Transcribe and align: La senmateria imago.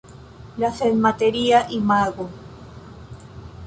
La 0.63 0.71
senmateria 0.79 1.61
imago. 1.79 2.29